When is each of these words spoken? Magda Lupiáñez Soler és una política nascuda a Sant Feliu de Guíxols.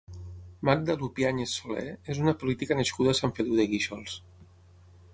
Magda 0.69 0.95
Lupiáñez 1.01 1.53
Soler 1.59 1.85
és 2.15 2.23
una 2.25 2.35
política 2.45 2.81
nascuda 2.83 3.15
a 3.15 3.21
Sant 3.23 3.39
Feliu 3.41 3.63
de 3.63 3.71
Guíxols. 3.75 4.21